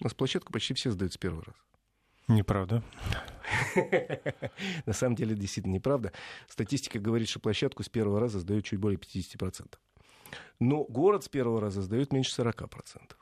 У 0.00 0.04
нас 0.04 0.14
площадку 0.14 0.52
почти 0.52 0.74
все 0.74 0.90
сдают 0.90 1.12
с 1.12 1.18
первого 1.18 1.44
раза. 1.44 1.58
Неправда. 2.26 2.82
На 4.86 4.92
самом 4.92 5.14
деле, 5.14 5.36
действительно 5.36 5.74
неправда. 5.74 6.12
Статистика 6.48 6.98
говорит, 6.98 7.28
что 7.28 7.38
площадку 7.38 7.84
с 7.84 7.88
первого 7.88 8.18
раза 8.18 8.40
сдают 8.40 8.64
чуть 8.64 8.80
более 8.80 8.98
50%. 8.98 9.76
Но 10.58 10.84
город 10.84 11.24
с 11.24 11.28
первого 11.28 11.60
раза 11.60 11.80
сдает 11.80 12.12
меньше 12.12 12.42
40%. 12.42 13.14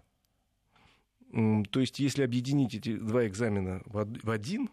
То 1.71 1.81
есть, 1.81 1.99
если 1.99 2.23
объединить 2.23 2.75
эти 2.75 2.97
два 2.97 3.26
экзамена 3.26 3.83
в 3.85 4.31
один, 4.31 4.71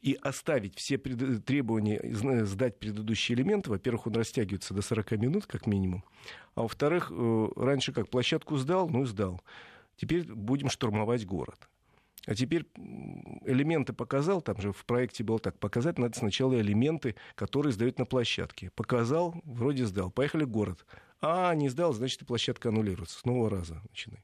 и 0.00 0.14
оставить 0.22 0.76
все 0.76 0.98
пред... 0.98 1.44
требования 1.44 2.00
сдать 2.44 2.78
предыдущие 2.78 3.36
элементы, 3.36 3.70
во-первых, 3.70 4.06
он 4.06 4.14
растягивается 4.14 4.74
до 4.74 4.82
40 4.82 5.12
минут, 5.12 5.46
как 5.46 5.66
минимум, 5.66 6.04
а 6.54 6.62
во-вторых, 6.62 7.10
э, 7.10 7.48
раньше 7.56 7.92
как 7.92 8.08
площадку 8.08 8.56
сдал, 8.56 8.88
ну 8.88 9.02
и 9.02 9.06
сдал. 9.06 9.40
Теперь 9.96 10.24
будем 10.24 10.70
штурмовать 10.70 11.26
город. 11.26 11.68
А 12.26 12.34
теперь 12.34 12.66
элементы 13.46 13.92
показал, 13.92 14.42
там 14.42 14.60
же 14.60 14.72
в 14.72 14.84
проекте 14.84 15.24
было 15.24 15.38
так, 15.38 15.58
показать 15.58 15.98
надо 15.98 16.18
сначала 16.18 16.60
элементы, 16.60 17.16
которые 17.34 17.72
сдают 17.72 17.98
на 17.98 18.04
площадке. 18.04 18.70
Показал, 18.74 19.34
вроде 19.44 19.86
сдал, 19.86 20.10
поехали 20.10 20.44
в 20.44 20.50
город. 20.50 20.84
А, 21.22 21.54
не 21.54 21.68
сдал, 21.68 21.92
значит, 21.92 22.22
и 22.22 22.24
площадка 22.24 22.68
аннулируется. 22.68 23.18
С 23.18 23.24
нового 23.24 23.50
раза 23.50 23.80
начинай. 23.88 24.22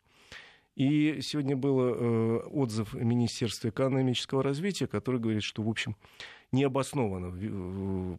И 0.76 1.21
сегодня 1.23 1.56
был 1.56 1.80
э, 1.80 2.38
отзыв 2.50 2.92
Министерства 2.92 3.71
экономического 3.71 4.42
развития, 4.42 4.87
который 4.87 5.18
говорит, 5.18 5.42
что, 5.42 5.62
в 5.62 5.68
общем, 5.68 5.97
необоснованно 6.52 7.33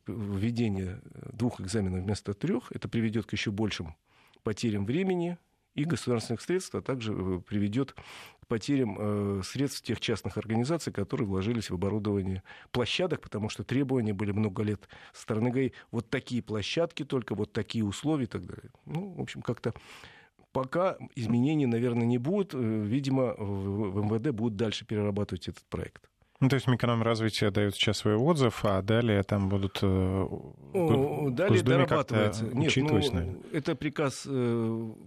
введение 0.08 1.02
двух 1.32 1.62
экзаменов 1.62 2.04
вместо 2.04 2.34
трех. 2.34 2.72
Это 2.72 2.90
приведет 2.90 3.28
к 3.28 3.34
еще 3.34 3.52
большим 3.52 3.96
потерям 4.42 4.86
времени 4.86 5.38
и 5.76 5.84
государственных 5.84 6.42
средств, 6.42 6.74
а 6.74 6.82
также 6.82 7.14
э, 7.14 7.42
приведет 7.48 7.94
к 7.94 8.48
потерям 8.48 8.98
э, 9.00 9.42
средств 9.44 9.84
тех 9.84 10.00
частных 10.00 10.38
организаций, 10.38 10.92
которые 10.92 11.28
вложились 11.28 11.70
в 11.70 11.76
оборудование 11.76 12.42
площадок, 12.72 13.22
потому 13.22 13.50
что 13.50 13.64
требования 13.64 14.14
были 14.14 14.32
много 14.32 14.64
лет 14.64 14.90
со 15.14 15.22
стороны 15.22 15.52
ГАИ. 15.52 15.72
Вот 15.92 16.10
такие 16.10 16.42
площадки 16.42 17.06
только, 17.06 17.36
вот 17.36 17.54
такие 17.54 17.86
условия 17.86 18.24
и 18.24 18.28
так 18.28 18.48
далее. 18.48 18.72
Ну, 18.86 19.14
в 19.14 19.22
общем, 19.22 19.44
как-то 19.44 19.76
пока 20.58 20.98
изменений, 21.14 21.68
наверное, 21.68 22.08
не 22.08 22.18
будет. 22.18 22.56
Э, 22.56 22.58
видимо, 22.58 23.36
в 23.38 24.04
МВД 24.04 24.32
будут 24.32 24.56
дальше 24.56 24.86
перерабатывать 24.86 25.48
этот 25.48 25.64
проект. 25.70 26.10
Ну, 26.40 26.50
то 26.50 26.56
есть 26.56 26.66
Минэкономразвитие 26.66 27.52
дает 27.52 27.76
сейчас 27.76 27.98
свой 27.98 28.16
отзыв, 28.16 28.66
а 28.66 28.82
далее 28.82 29.22
там 29.22 29.50
будут 29.50 29.78
э, 29.84 29.88
О, 29.88 31.30
далее 31.30 31.62
дорабатывается. 31.62 32.46
Нет, 32.46 32.76
ну, 32.78 33.00
это 33.54 33.76
приказ, 33.76 34.24
э, 34.26 34.30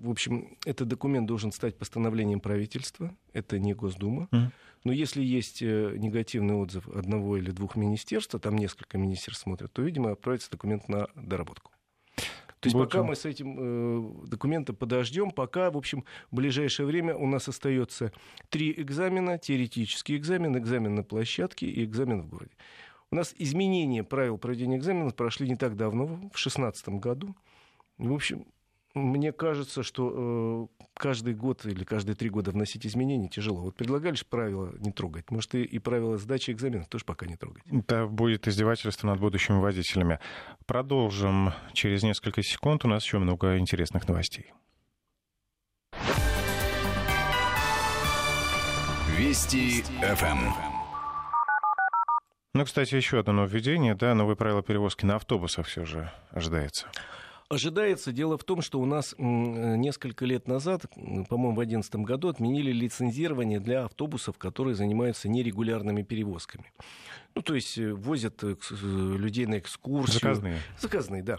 в 0.02 0.08
общем, 0.08 0.56
этот 0.64 0.86
документ 0.86 1.26
должен 1.26 1.50
стать 1.50 1.76
постановлением 1.76 2.38
правительства, 2.38 3.12
это 3.32 3.58
не 3.58 3.74
Госдума. 3.74 4.28
Mm. 4.30 4.50
Но 4.84 4.92
если 4.92 5.22
есть 5.22 5.62
негативный 5.62 6.54
отзыв 6.54 6.88
одного 6.88 7.36
или 7.36 7.50
двух 7.50 7.74
министерств, 7.74 8.36
а 8.36 8.38
там 8.38 8.56
несколько 8.56 8.98
министерств 8.98 9.42
смотрят, 9.42 9.72
то, 9.72 9.82
видимо, 9.82 10.12
отправится 10.12 10.50
документ 10.50 10.88
на 10.88 11.08
доработку. 11.16 11.72
То 12.60 12.66
есть 12.66 12.76
пока 12.76 13.02
мы 13.02 13.16
с 13.16 13.24
этим 13.24 13.56
э, 13.58 14.26
документом 14.26 14.76
подождем, 14.76 15.30
пока, 15.30 15.70
в 15.70 15.78
общем, 15.78 16.04
в 16.30 16.36
ближайшее 16.36 16.86
время 16.86 17.16
у 17.16 17.26
нас 17.26 17.48
остается 17.48 18.12
три 18.50 18.72
экзамена, 18.72 19.38
теоретический 19.38 20.16
экзамен, 20.16 20.56
экзамен 20.58 20.94
на 20.94 21.02
площадке 21.02 21.66
и 21.66 21.82
экзамен 21.84 22.20
в 22.20 22.28
городе. 22.28 22.52
У 23.10 23.16
нас 23.16 23.34
изменения 23.38 24.04
правил 24.04 24.36
проведения 24.36 24.76
экзаменов 24.76 25.16
прошли 25.16 25.48
не 25.48 25.56
так 25.56 25.74
давно, 25.74 26.04
в 26.04 26.20
2016 26.20 26.88
году. 27.00 27.34
В 27.96 28.12
общем, 28.12 28.46
мне 28.94 29.32
кажется, 29.32 29.82
что 29.82 30.68
э, 30.82 30.84
каждый 30.94 31.34
год 31.34 31.64
или 31.64 31.84
каждые 31.84 32.16
три 32.16 32.28
года 32.28 32.50
вносить 32.50 32.86
изменения 32.86 33.28
тяжело. 33.28 33.62
Вот 33.62 33.76
предлагали 33.76 34.14
же 34.14 34.24
правила 34.24 34.72
не 34.78 34.90
трогать. 34.90 35.30
Может, 35.30 35.54
и, 35.54 35.62
и 35.62 35.78
правила 35.78 36.18
сдачи 36.18 36.50
экзаменов 36.50 36.88
тоже 36.88 37.04
пока 37.04 37.26
не 37.26 37.36
трогать. 37.36 37.62
Это 37.70 38.06
будет 38.06 38.48
издевательство 38.48 39.06
над 39.06 39.20
будущими 39.20 39.60
водителями. 39.60 40.18
Продолжим 40.66 41.52
через 41.72 42.02
несколько 42.02 42.42
секунд. 42.42 42.84
У 42.84 42.88
нас 42.88 43.04
еще 43.04 43.18
много 43.18 43.58
интересных 43.58 44.08
новостей. 44.08 44.52
Вести 49.16 49.82
ФМ. 50.00 50.50
Ну, 52.52 52.64
кстати, 52.64 52.96
еще 52.96 53.20
одно 53.20 53.32
нововведение, 53.32 53.94
да, 53.94 54.14
новые 54.14 54.34
правила 54.34 54.62
перевозки 54.62 55.04
на 55.04 55.14
автобусах 55.16 55.66
все 55.66 55.84
же 55.84 56.10
ожидается. 56.30 56.88
Ожидается. 57.50 58.12
Дело 58.12 58.38
в 58.38 58.44
том, 58.44 58.62
что 58.62 58.78
у 58.78 58.86
нас 58.86 59.12
несколько 59.18 60.24
лет 60.24 60.46
назад, 60.46 60.82
по-моему, 61.28 61.50
в 61.50 61.56
2011 61.56 61.96
году 61.96 62.28
отменили 62.28 62.70
лицензирование 62.70 63.58
для 63.58 63.86
автобусов, 63.86 64.38
которые 64.38 64.76
занимаются 64.76 65.28
нерегулярными 65.28 66.02
перевозками. 66.02 66.70
Ну, 67.34 67.42
то 67.42 67.54
есть 67.54 67.78
э, 67.78 67.92
возят 67.92 68.42
э, 68.42 68.56
э, 68.70 69.16
людей 69.16 69.46
на 69.46 69.58
экскурсию. 69.58 70.20
Заказные. 70.20 70.58
Заказные, 70.78 71.22
да 71.22 71.38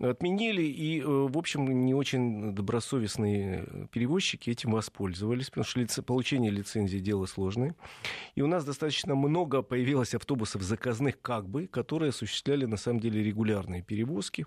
отменили, 0.00 0.62
и, 0.62 1.02
в 1.02 1.36
общем, 1.36 1.84
не 1.84 1.94
очень 1.94 2.54
добросовестные 2.54 3.88
перевозчики 3.92 4.50
этим 4.50 4.72
воспользовались, 4.72 5.50
потому 5.50 5.64
что 5.64 5.80
лице, 5.80 6.02
получение 6.02 6.50
лицензии 6.50 6.98
дело 6.98 7.26
сложное. 7.26 7.74
И 8.34 8.42
у 8.42 8.46
нас 8.46 8.64
достаточно 8.64 9.14
много 9.14 9.62
появилось 9.62 10.14
автобусов 10.14 10.62
заказных 10.62 11.20
как 11.20 11.48
бы, 11.48 11.66
которые 11.66 12.10
осуществляли 12.10 12.64
на 12.64 12.76
самом 12.76 13.00
деле 13.00 13.22
регулярные 13.22 13.82
перевозки, 13.82 14.46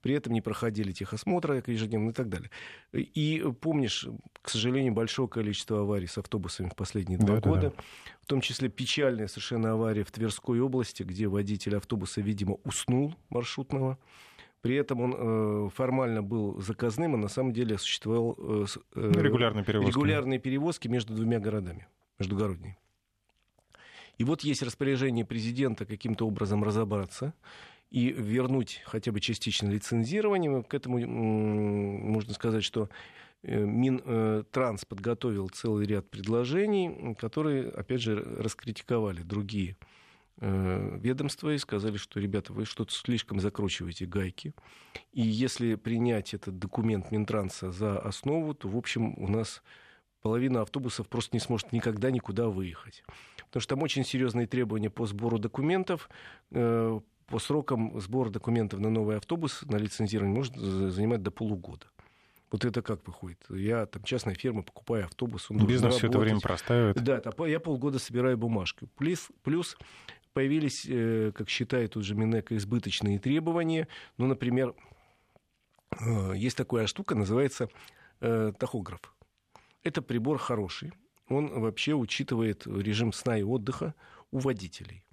при 0.00 0.14
этом 0.14 0.32
не 0.32 0.40
проходили 0.40 0.92
техосмотра 0.92 1.62
ежедневно 1.66 2.10
и 2.10 2.12
так 2.14 2.28
далее. 2.28 2.50
И 2.92 3.44
помнишь, 3.60 4.06
к 4.40 4.48
сожалению, 4.48 4.94
большое 4.94 5.28
количество 5.28 5.80
аварий 5.80 6.06
с 6.06 6.18
автобусами 6.18 6.68
в 6.68 6.76
последние 6.76 7.18
два 7.18 7.36
да, 7.36 7.48
года, 7.48 7.60
да, 7.60 7.70
да. 7.70 7.82
В 8.28 8.30
том 8.30 8.42
числе 8.42 8.68
печальная 8.68 9.26
совершенно 9.26 9.72
авария 9.72 10.04
в 10.04 10.12
Тверской 10.12 10.60
области, 10.60 11.02
где 11.02 11.28
водитель 11.28 11.78
автобуса, 11.78 12.20
видимо, 12.20 12.58
уснул 12.62 13.14
маршрутного, 13.30 13.98
при 14.60 14.74
этом 14.74 15.00
он 15.00 15.14
э, 15.16 15.70
формально 15.70 16.22
был 16.22 16.60
заказным, 16.60 17.14
а 17.14 17.16
на 17.16 17.28
самом 17.28 17.54
деле 17.54 17.76
осуществлял 17.76 18.36
э, 18.36 18.66
э, 18.96 19.12
регулярные, 19.14 19.64
перевозки. 19.64 19.90
регулярные 19.90 20.38
перевозки 20.38 20.88
между 20.88 21.14
двумя 21.14 21.40
городами, 21.40 21.86
междугородние. 22.18 22.76
И 24.18 24.24
вот 24.24 24.42
есть 24.42 24.62
распоряжение 24.62 25.24
президента 25.24 25.86
каким-то 25.86 26.26
образом 26.26 26.62
разобраться 26.62 27.32
и 27.90 28.10
вернуть 28.10 28.82
хотя 28.84 29.10
бы 29.10 29.20
частично 29.20 29.70
лицензирование. 29.70 30.62
К 30.64 30.74
этому 30.74 30.98
можно 30.98 32.34
сказать, 32.34 32.62
что 32.62 32.90
Минтранс 33.42 34.84
подготовил 34.84 35.48
целый 35.48 35.86
ряд 35.86 36.10
предложений, 36.10 37.14
которые, 37.18 37.68
опять 37.68 38.00
же, 38.00 38.16
раскритиковали 38.16 39.22
другие 39.22 39.76
Э, 40.40 40.98
ведомства 41.00 41.52
и 41.52 41.58
сказали, 41.58 41.96
что, 41.96 42.20
ребята, 42.20 42.52
вы 42.52 42.64
что-то 42.64 42.92
слишком 42.92 43.40
закручиваете 43.40 44.06
гайки. 44.06 44.54
И 45.12 45.20
если 45.20 45.74
принять 45.74 46.32
этот 46.32 46.58
документ 46.58 47.10
Минтранса 47.10 47.72
за 47.72 47.98
основу, 47.98 48.54
то, 48.54 48.68
в 48.68 48.76
общем, 48.76 49.18
у 49.18 49.26
нас 49.28 49.62
половина 50.22 50.62
автобусов 50.62 51.08
просто 51.08 51.34
не 51.34 51.40
сможет 51.40 51.72
никогда 51.72 52.10
никуда 52.12 52.48
выехать. 52.48 53.02
Потому 53.46 53.60
что 53.60 53.74
там 53.74 53.82
очень 53.82 54.04
серьезные 54.04 54.46
требования 54.46 54.90
по 54.90 55.06
сбору 55.06 55.38
документов. 55.38 56.08
Э, 56.52 57.00
по 57.26 57.38
срокам 57.40 58.00
сбора 58.00 58.30
документов 58.30 58.80
на 58.80 58.90
новый 58.90 59.16
автобус, 59.16 59.62
на 59.64 59.76
лицензирование, 59.76 60.34
может 60.34 60.56
занимать 60.56 61.22
до 61.22 61.30
полугода. 61.30 61.86
Вот 62.50 62.64
это 62.64 62.80
как 62.82 63.06
выходит? 63.06 63.44
Я 63.50 63.86
там 63.86 64.02
частная 64.02 64.34
фирма, 64.34 64.62
покупаю 64.62 65.04
автобус. 65.04 65.50
Он 65.50 65.66
Бизнес 65.66 65.96
все 65.96 66.06
это 66.06 66.18
время 66.18 66.40
простаивает. 66.40 67.02
Да, 67.02 67.22
я 67.46 67.60
полгода 67.60 67.98
собираю 67.98 68.38
бумажку. 68.38 68.88
Плюс, 68.96 69.28
плюс 69.42 69.76
появились, 70.32 70.86
э, 70.88 71.32
как 71.34 71.48
считает 71.48 71.96
уже 71.96 72.14
Минэко, 72.14 72.56
избыточные 72.56 73.18
требования. 73.18 73.88
Ну, 74.16 74.26
например, 74.26 74.74
э, 76.00 76.32
есть 76.36 76.56
такая 76.56 76.86
штука, 76.86 77.14
называется 77.14 77.68
э, 78.20 78.52
тахограф. 78.58 79.14
Это 79.82 80.00
прибор 80.00 80.38
хороший. 80.38 80.92
Он 81.28 81.60
вообще 81.60 81.92
учитывает 81.94 82.66
режим 82.66 83.12
сна 83.12 83.38
и 83.38 83.42
отдыха 83.42 83.94
у 84.30 84.38
водителей. 84.38 85.04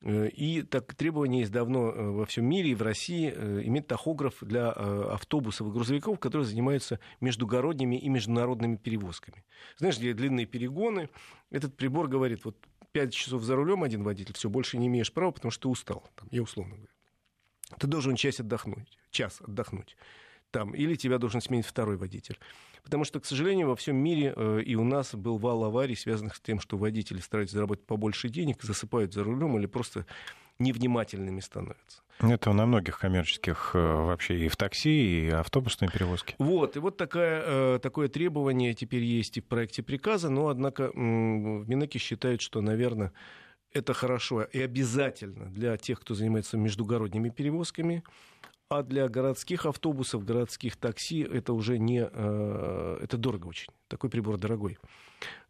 И 0.00 0.62
так, 0.62 0.94
требование 0.94 1.40
есть 1.40 1.50
давно 1.50 1.90
во 1.90 2.24
всем 2.24 2.44
мире 2.44 2.70
и 2.70 2.74
в 2.74 2.82
России 2.82 3.30
иметь 3.30 3.88
тахограф 3.88 4.36
для 4.40 4.70
автобусов 4.70 5.66
и 5.66 5.70
грузовиков, 5.70 6.20
которые 6.20 6.46
занимаются 6.46 7.00
междугородними 7.20 7.96
и 7.96 8.08
международными 8.08 8.76
перевозками. 8.76 9.44
Знаешь, 9.76 9.98
где 9.98 10.14
длинные 10.14 10.46
перегоны, 10.46 11.08
этот 11.50 11.76
прибор 11.76 12.06
говорит, 12.06 12.44
вот 12.44 12.56
5 12.92 13.12
часов 13.12 13.42
за 13.42 13.56
рулем 13.56 13.82
один 13.82 14.04
водитель, 14.04 14.34
все, 14.34 14.48
больше 14.48 14.78
не 14.78 14.86
имеешь 14.86 15.12
права, 15.12 15.32
потому 15.32 15.50
что 15.50 15.62
ты 15.62 15.68
устал. 15.68 16.08
Там, 16.14 16.28
я 16.30 16.42
условно 16.42 16.76
говорю. 16.76 16.92
Ты 17.78 17.86
должен 17.86 18.14
час 18.14 18.38
отдохнуть, 18.40 18.96
час 19.10 19.40
отдохнуть. 19.40 19.96
Там, 20.50 20.74
или 20.74 20.94
тебя 20.94 21.18
должен 21.18 21.40
сменить 21.40 21.66
второй 21.66 21.96
водитель. 21.96 22.38
Потому 22.82 23.04
что, 23.04 23.20
к 23.20 23.26
сожалению, 23.26 23.68
во 23.68 23.76
всем 23.76 23.96
мире 23.96 24.32
э, 24.34 24.62
и 24.64 24.74
у 24.74 24.84
нас 24.84 25.14
был 25.14 25.36
вал 25.36 25.64
аварий, 25.64 25.94
связанных 25.94 26.36
с 26.36 26.40
тем, 26.40 26.58
что 26.58 26.78
водители 26.78 27.20
стараются 27.20 27.56
заработать 27.56 27.84
побольше 27.84 28.30
денег, 28.30 28.62
засыпают 28.62 29.12
за 29.12 29.24
рулем 29.24 29.58
или 29.58 29.66
просто 29.66 30.06
невнимательными 30.58 31.40
становятся. 31.40 32.02
Это 32.20 32.52
на 32.52 32.66
многих 32.66 32.98
коммерческих 32.98 33.72
э, 33.74 33.78
вообще 33.78 34.46
и 34.46 34.48
в 34.48 34.56
такси, 34.56 35.26
и 35.26 35.30
автобусные 35.30 35.90
перевозки. 35.90 36.34
Вот, 36.38 36.76
и 36.76 36.80
вот 36.80 36.96
такая, 36.96 37.42
э, 37.44 37.78
такое 37.80 38.08
требование 38.08 38.74
теперь 38.74 39.04
есть 39.04 39.36
и 39.36 39.40
в 39.40 39.44
проекте 39.44 39.82
приказа, 39.82 40.28
но, 40.28 40.48
однако, 40.48 40.90
в 40.90 40.98
Минеке 40.98 41.98
считают, 41.98 42.40
что, 42.40 42.60
наверное, 42.60 43.12
это 43.72 43.92
хорошо 43.92 44.42
и 44.42 44.60
обязательно 44.60 45.46
для 45.46 45.76
тех, 45.76 46.00
кто 46.00 46.14
занимается 46.14 46.56
междугородними 46.56 47.28
перевозками, 47.28 48.02
а 48.68 48.82
для 48.82 49.08
городских 49.08 49.64
автобусов, 49.64 50.24
городских 50.24 50.76
такси 50.76 51.20
это 51.20 51.54
уже 51.54 51.78
не... 51.78 52.06
Э, 52.10 52.98
это 53.02 53.16
дорого 53.16 53.46
очень. 53.46 53.68
Такой 53.88 54.10
прибор 54.10 54.36
дорогой. 54.36 54.76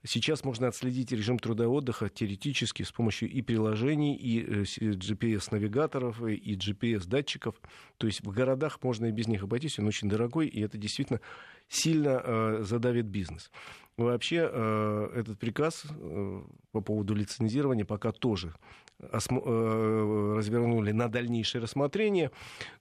Сейчас 0.05 0.45
можно 0.45 0.69
отследить 0.69 1.11
режим 1.11 1.39
труда-отдыха 1.39 2.09
теоретически 2.09 2.85
с 2.85 2.93
помощью 2.93 3.29
и 3.29 3.43
приложений, 3.43 4.15
и 4.15 4.41
GPS-навигаторов, 4.63 6.23
и 6.23 6.55
GPS-датчиков. 6.55 7.57
То 7.97 8.07
есть 8.07 8.21
в 8.21 8.31
городах 8.31 8.79
можно 8.83 9.07
и 9.07 9.11
без 9.11 9.27
них 9.27 9.43
обойтись, 9.43 9.81
он 9.81 9.89
очень 9.89 10.09
дорогой, 10.09 10.47
и 10.47 10.61
это 10.61 10.79
действительно 10.79 11.21
сильно 11.69 12.23
э, 12.23 12.59
задавит 12.63 13.07
бизнес. 13.07 13.51
Вообще 13.97 14.49
э, 14.51 15.11
этот 15.17 15.41
приказ 15.41 15.85
э, 15.91 16.43
по 16.71 16.81
поводу 16.81 17.15
лицензирования 17.15 17.85
пока 17.85 18.13
тоже 18.13 18.55
э, 18.55 18.88
развернули 19.01 20.93
на 20.93 21.09
дальнейшее 21.09 21.63
рассмотрение, 21.63 22.31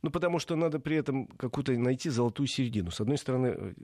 ну, 0.02 0.10
потому 0.10 0.40
что 0.40 0.56
надо 0.56 0.80
при 0.80 0.98
этом 0.98 1.28
какую-то 1.28 1.74
найти 1.74 2.10
золотую 2.10 2.48
середину. 2.48 2.92
С 2.92 3.00
одной 3.02 3.18
стороны, 3.18 3.76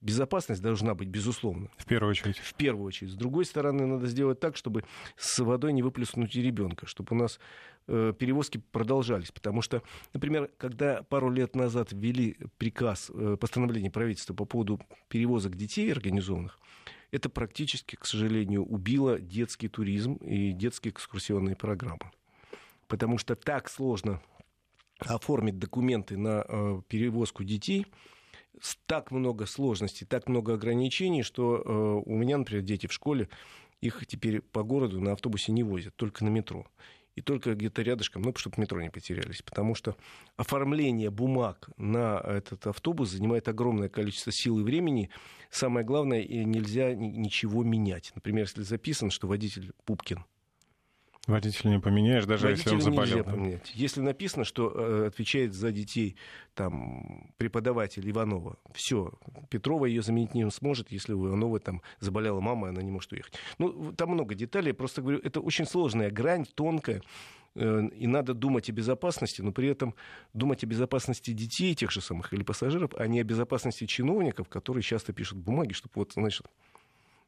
безопасность 0.00 0.62
должна 0.62 0.94
быть, 0.94 1.08
безусловно. 1.08 1.68
В 1.76 1.86
первую 1.86 2.10
очередь. 2.10 2.38
В 2.38 2.54
первую 2.54 2.86
очередь. 2.86 3.12
С 3.12 3.14
другой 3.14 3.44
стороны, 3.44 3.86
надо 3.86 4.06
сделать 4.06 4.40
так, 4.40 4.56
чтобы 4.56 4.84
с 5.16 5.38
водой 5.38 5.72
не 5.72 5.82
выплеснуть 5.82 6.34
и 6.36 6.42
ребенка, 6.42 6.86
чтобы 6.86 7.08
у 7.10 7.18
нас 7.18 7.38
э, 7.86 8.12
перевозки 8.18 8.58
продолжались. 8.72 9.30
Потому 9.30 9.62
что, 9.62 9.82
например, 10.12 10.50
когда 10.58 11.02
пару 11.02 11.30
лет 11.30 11.54
назад 11.54 11.92
ввели 11.92 12.36
приказ, 12.58 13.10
э, 13.14 13.36
постановление 13.40 13.90
правительства 13.90 14.34
по 14.34 14.44
поводу 14.44 14.80
перевозок 15.08 15.56
детей 15.56 15.90
организованных, 15.92 16.58
это 17.12 17.28
практически, 17.28 17.94
к 17.94 18.04
сожалению, 18.04 18.64
убило 18.64 19.20
детский 19.20 19.68
туризм 19.68 20.14
и 20.14 20.52
детские 20.52 20.92
экскурсионные 20.92 21.54
программы. 21.54 22.10
Потому 22.88 23.18
что 23.18 23.36
так 23.36 23.68
сложно 23.68 24.20
оформить 24.98 25.58
документы 25.58 26.16
на 26.16 26.44
э, 26.46 26.82
перевозку 26.88 27.44
детей– 27.44 27.86
так 28.86 29.10
много 29.10 29.46
сложностей, 29.46 30.06
так 30.06 30.28
много 30.28 30.54
ограничений, 30.54 31.22
что 31.22 31.56
э, 31.56 32.10
у 32.10 32.14
меня, 32.14 32.38
например, 32.38 32.62
дети 32.62 32.86
в 32.86 32.92
школе, 32.92 33.28
их 33.80 34.04
теперь 34.06 34.40
по 34.40 34.62
городу 34.62 35.00
на 35.00 35.12
автобусе 35.12 35.52
не 35.52 35.62
возят, 35.62 35.96
только 35.96 36.24
на 36.24 36.28
метро. 36.28 36.66
И 37.14 37.20
только 37.20 37.54
где-то 37.54 37.82
рядышком, 37.82 38.22
ну, 38.22 38.34
чтобы 38.36 38.60
метро 38.60 38.80
не 38.80 38.90
потерялись. 38.90 39.42
Потому 39.42 39.74
что 39.74 39.96
оформление 40.36 41.10
бумаг 41.10 41.68
на 41.76 42.18
этот 42.18 42.66
автобус 42.66 43.10
занимает 43.10 43.48
огромное 43.48 43.88
количество 43.88 44.32
сил 44.32 44.58
и 44.60 44.62
времени. 44.62 45.10
Самое 45.50 45.84
главное, 45.84 46.24
нельзя 46.24 46.94
ничего 46.94 47.64
менять. 47.64 48.12
Например, 48.14 48.44
если 48.44 48.62
записано, 48.62 49.10
что 49.10 49.26
водитель 49.26 49.72
Пупкин, 49.84 50.24
Водителя 51.28 51.70
не 51.70 51.78
поменяешь, 51.78 52.26
даже 52.26 52.48
Водителя 52.48 52.72
если 52.72 52.74
он 52.74 52.80
заболел. 52.80 53.18
Нельзя 53.18 53.30
поменять. 53.30 53.72
Если 53.74 54.00
написано, 54.00 54.44
что 54.44 54.72
э, 54.74 55.06
отвечает 55.06 55.54
за 55.54 55.70
детей 55.70 56.16
там, 56.54 57.32
преподаватель 57.36 58.08
Иванова, 58.10 58.56
все, 58.74 59.12
Петрова 59.48 59.86
ее 59.86 60.02
заменить 60.02 60.34
не 60.34 60.50
сможет, 60.50 60.90
если 60.90 61.12
у 61.12 61.28
Иванова 61.28 61.60
там 61.60 61.80
заболела 62.00 62.40
мама, 62.40 62.70
она 62.70 62.82
не 62.82 62.90
может 62.90 63.12
уехать. 63.12 63.34
Ну, 63.58 63.92
там 63.92 64.10
много 64.10 64.34
деталей, 64.34 64.72
просто 64.72 65.00
говорю, 65.00 65.20
это 65.22 65.40
очень 65.40 65.64
сложная 65.64 66.10
грань, 66.10 66.44
тонкая, 66.44 67.02
э, 67.54 67.88
и 67.94 68.08
надо 68.08 68.34
думать 68.34 68.68
о 68.68 68.72
безопасности, 68.72 69.42
но 69.42 69.52
при 69.52 69.68
этом 69.68 69.94
думать 70.34 70.64
о 70.64 70.66
безопасности 70.66 71.30
детей 71.30 71.76
тех 71.76 71.92
же 71.92 72.00
самых 72.00 72.32
или 72.32 72.42
пассажиров, 72.42 72.94
а 72.96 73.06
не 73.06 73.20
о 73.20 73.24
безопасности 73.24 73.86
чиновников, 73.86 74.48
которые 74.48 74.82
часто 74.82 75.12
пишут 75.12 75.38
бумаги, 75.38 75.72
чтобы 75.72 75.92
вот, 75.94 76.14
значит, 76.14 76.48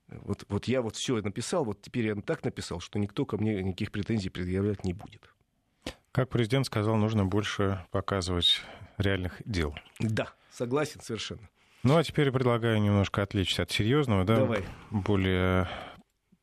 вот, 0.08 0.44
вот 0.48 0.66
я 0.66 0.82
вот 0.82 0.96
все 0.96 1.20
написал, 1.20 1.64
вот 1.64 1.80
теперь 1.82 2.06
я 2.06 2.14
так 2.16 2.44
написал, 2.44 2.80
что 2.80 2.98
никто 2.98 3.24
ко 3.24 3.36
мне 3.36 3.62
никаких 3.62 3.90
претензий 3.90 4.30
предъявлять 4.30 4.84
не 4.84 4.92
будет. 4.92 5.28
Как 6.12 6.28
президент 6.28 6.66
сказал, 6.66 6.96
нужно 6.96 7.24
больше 7.24 7.84
показывать 7.90 8.60
реальных 8.98 9.42
дел. 9.44 9.74
Да, 9.98 10.28
согласен 10.50 11.00
совершенно. 11.00 11.48
Ну, 11.82 11.96
а 11.96 12.04
теперь 12.04 12.30
предлагаю 12.30 12.80
немножко 12.80 13.22
отвлечься 13.22 13.62
от 13.62 13.70
серьезного, 13.70 14.24
да, 14.24 14.36
Давай. 14.36 14.64
более 14.90 15.68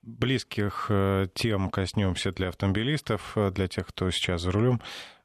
близких 0.02 0.88
э, 0.90 1.28
тем 1.34 1.70
коснемся 1.70 2.32
для 2.32 2.50
автомобилистов, 2.50 3.34
э, 3.36 3.52
для 3.52 3.68
тех, 3.68 3.88
кто 3.88 4.12
сейчас 4.12 4.42
за 4.42 4.52
рулем. 4.52 4.82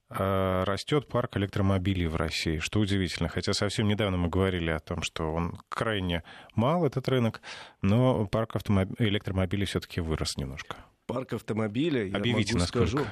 Э, 0.08 0.62
растет 0.64 1.08
парк 1.08 1.36
электромобилей 1.36 2.06
в 2.06 2.14
России, 2.14 2.58
что 2.58 2.78
удивительно. 2.78 3.28
Хотя 3.28 3.52
совсем 3.54 3.88
недавно 3.88 4.16
мы 4.16 4.28
говорили 4.28 4.70
о 4.70 4.78
том, 4.78 5.02
что 5.02 5.32
он 5.32 5.58
крайне 5.68 6.22
мал, 6.54 6.86
этот 6.86 7.08
рынок, 7.08 7.40
но 7.82 8.24
парк 8.26 8.54
автомоб... 8.54 8.90
электромобилей 9.00 9.66
все-таки 9.66 10.00
вырос 10.00 10.36
немножко. 10.36 10.76
Парк 11.06 11.32
автомобилей, 11.32 12.10
я 12.10 12.18
Объявите, 12.18 12.52
могу 12.54 12.60
насколько. 12.60 12.88
скажу, 12.88 13.06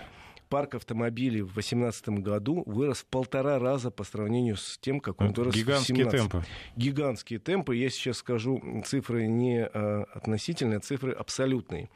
парк 0.49 0.75
автомобилей 0.75 1.43
в 1.43 1.53
2018 1.53 2.09
году 2.21 2.63
вырос 2.67 2.99
в 2.99 3.07
полтора 3.07 3.59
раза 3.59 3.91
по 3.91 4.05
сравнению 4.05 4.57
с 4.57 4.79
тем, 4.79 5.01
как 5.01 5.21
он 5.21 5.33
вырос 5.33 5.55
Гигантские 5.55 6.07
в 6.07 6.11
2017. 6.11 6.21
темпы. 6.21 6.47
Гигантские 6.77 7.39
темпы. 7.39 7.77
Я 7.77 7.91
сейчас 7.91 8.19
скажу 8.19 8.63
цифры 8.87 9.26
не 9.26 9.65
а, 9.65 10.04
относительные, 10.13 10.78
а 10.78 10.80
цифры 10.80 11.13
абсолютные. 11.13 11.91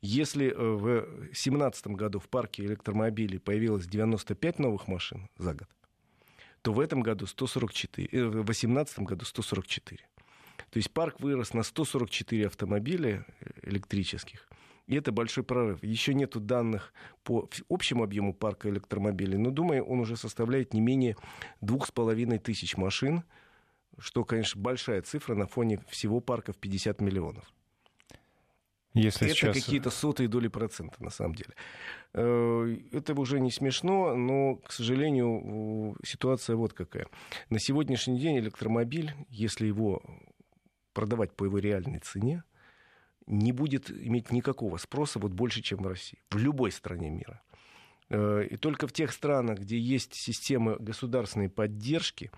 Если 0.00 0.48
э, 0.48 0.54
в 0.54 1.06
2017 1.22 1.86
году 1.88 2.18
в 2.18 2.28
парке 2.28 2.62
электромобилей 2.64 3.40
появилось 3.40 3.86
95 3.86 4.58
новых 4.58 4.86
машин 4.86 5.30
за 5.38 5.54
год, 5.54 5.68
то 6.60 6.74
в 6.74 6.80
этом 6.80 7.00
году 7.00 7.26
144, 7.26 8.08
э, 8.12 8.24
в 8.26 8.32
2018 8.32 8.98
году 9.00 9.24
144. 9.24 10.00
То 10.70 10.76
есть 10.78 10.90
парк 10.90 11.20
вырос 11.20 11.54
на 11.54 11.62
144 11.62 12.48
автомобиля 12.48 13.24
э, 13.40 13.50
электрических. 13.62 14.46
И 14.86 14.96
это 14.96 15.12
большой 15.12 15.44
прорыв. 15.44 15.82
Еще 15.82 16.12
нету 16.12 16.40
данных 16.40 16.92
по 17.22 17.48
общему 17.68 18.04
объему 18.04 18.34
парка 18.34 18.68
электромобилей, 18.68 19.38
но, 19.38 19.50
думаю, 19.50 19.84
он 19.84 20.00
уже 20.00 20.16
составляет 20.16 20.74
не 20.74 20.80
менее 20.80 21.16
двух 21.60 21.86
с 21.86 21.90
половиной 21.90 22.38
тысяч 22.38 22.76
машин, 22.76 23.24
что, 23.98 24.24
конечно, 24.24 24.60
большая 24.60 25.00
цифра 25.02 25.34
на 25.34 25.46
фоне 25.46 25.80
всего 25.88 26.20
парка 26.20 26.52
в 26.52 26.58
50 26.58 27.00
миллионов. 27.00 27.50
Если 28.92 29.26
это 29.26 29.34
сейчас... 29.34 29.56
какие-то 29.56 29.90
сотые 29.90 30.28
доли 30.28 30.46
процента, 30.46 31.02
на 31.02 31.10
самом 31.10 31.34
деле. 31.34 31.50
Э, 32.12 32.76
это 32.92 33.12
уже 33.14 33.40
не 33.40 33.50
смешно, 33.50 34.14
но, 34.14 34.56
к 34.56 34.70
сожалению, 34.70 35.96
ситуация 36.04 36.54
вот 36.54 36.74
какая. 36.74 37.08
На 37.50 37.58
сегодняшний 37.58 38.20
день 38.20 38.38
электромобиль, 38.38 39.12
если 39.30 39.66
его 39.66 40.00
продавать 40.92 41.32
по 41.32 41.44
его 41.44 41.58
реальной 41.58 41.98
цене, 41.98 42.44
не 43.26 43.52
будет 43.52 43.90
иметь 43.90 44.30
никакого 44.30 44.76
спроса 44.76 45.18
вот 45.18 45.32
больше, 45.32 45.62
чем 45.62 45.78
в 45.82 45.86
России, 45.86 46.18
в 46.30 46.36
любой 46.36 46.70
стране 46.72 47.10
мира. 47.10 47.42
Э, 48.10 48.46
и 48.48 48.56
только 48.56 48.86
в 48.86 48.92
тех 48.92 49.12
странах, 49.12 49.60
где 49.60 49.78
есть 49.78 50.14
системы 50.14 50.76
государственной 50.78 51.48
поддержки, 51.48 52.30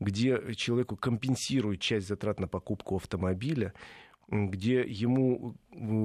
где 0.00 0.54
человеку 0.54 0.96
компенсируют 0.96 1.80
часть 1.80 2.08
затрат 2.08 2.40
на 2.40 2.48
покупку 2.48 2.96
автомобиля, 2.96 3.72
где 4.28 4.80
ему 4.80 5.54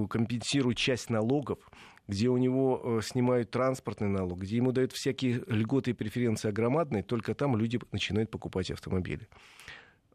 компенсируют 0.10 0.78
часть 0.78 1.10
налогов, 1.10 1.60
где 2.08 2.28
у 2.28 2.38
него 2.38 2.82
э, 2.84 3.02
снимают 3.04 3.52
транспортный 3.52 4.10
налог, 4.10 4.39
где 4.39 4.58
ему 4.58 4.72
дают 4.72 4.92
всякие 4.92 5.44
льготы 5.48 5.92
и 5.92 5.94
преференции 5.94 6.52
громадные, 6.52 7.04
только 7.04 7.34
там 7.34 7.56
люди 7.56 7.80
начинают 7.92 8.32
покупать 8.32 8.72
автомобили. 8.72 9.28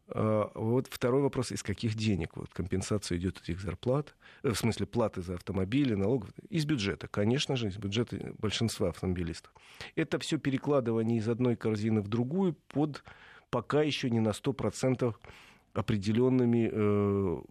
А, 0.07 0.51
вот 0.53 0.87
второй 0.89 1.21
вопрос, 1.21 1.51
из 1.51 1.63
каких 1.63 1.95
денег 1.95 2.35
вот 2.35 2.49
компенсация 2.53 3.17
идет 3.17 3.41
этих 3.41 3.59
зарплат, 3.59 4.15
э, 4.43 4.49
в 4.49 4.55
смысле 4.55 4.85
платы 4.85 5.21
за 5.21 5.35
автомобили, 5.35 5.95
налогов? 5.95 6.29
Из 6.49 6.65
бюджета, 6.65 7.07
конечно 7.07 7.55
же, 7.55 7.69
из 7.69 7.77
бюджета 7.77 8.33
большинства 8.37 8.89
автомобилистов. 8.89 9.51
Это 9.95 10.19
все 10.19 10.37
перекладывание 10.37 11.17
из 11.17 11.27
одной 11.27 11.55
корзины 11.55 12.01
в 12.01 12.07
другую 12.07 12.53
под 12.67 13.03
пока 13.49 13.81
еще 13.81 14.09
не 14.09 14.19
на 14.19 14.29
100% 14.29 15.15
определенными 15.73 16.69
э, 16.71 17.41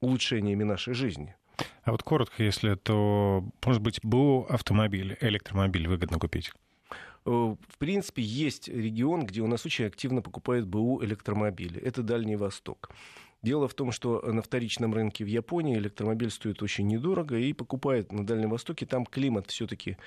улучшениями 0.00 0.64
нашей 0.64 0.94
жизни. 0.94 1.34
А 1.82 1.90
вот 1.90 2.02
коротко, 2.02 2.42
если, 2.42 2.74
то, 2.74 3.44
может 3.64 3.82
быть, 3.82 4.00
БУ 4.02 4.46
автомобиль, 4.48 5.16
электромобиль 5.20 5.88
выгодно 5.88 6.18
купить? 6.18 6.52
Э, 7.28 7.56
в 7.68 7.78
принципе, 7.78 8.22
есть 8.22 8.68
регион, 8.68 9.26
где 9.26 9.42
у 9.42 9.46
нас 9.46 9.66
очень 9.66 9.84
активно 9.84 10.22
покупают 10.22 10.66
БУ 10.66 11.04
электромобили. 11.04 11.80
Это 11.80 12.02
Дальний 12.02 12.36
Восток. 12.36 12.90
Дело 13.42 13.68
в 13.68 13.74
том, 13.74 13.92
что 13.92 14.20
на 14.32 14.40
вторичном 14.40 14.94
рынке 14.94 15.24
в 15.24 15.28
Японии 15.28 15.76
электромобиль 15.76 16.30
стоит 16.30 16.62
очень 16.62 16.88
недорого 16.88 17.36
и 17.36 17.52
покупают 17.52 18.12
на 18.12 18.26
Дальнем 18.26 18.50
Востоке. 18.50 18.86
Там 18.86 19.04
климат 19.04 19.48
все-таки 19.48 19.98